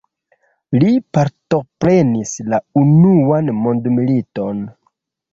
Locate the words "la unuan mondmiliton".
2.53-4.65